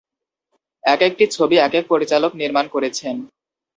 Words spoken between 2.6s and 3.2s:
করেছেন।